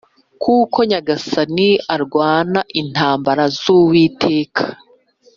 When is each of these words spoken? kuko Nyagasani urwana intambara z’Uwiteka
kuko 0.43 0.77
Nyagasani 0.89 1.69
urwana 1.93 2.59
intambara 2.81 3.43
z’Uwiteka 3.59 4.63